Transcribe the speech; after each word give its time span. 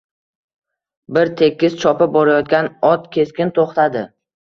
Bir 1.17 1.29
tekis 1.41 1.75
chopib 1.83 2.15
borayotgan 2.15 2.71
ot 2.89 3.05
keskin 3.17 3.53
to‘xtadi. 3.59 4.03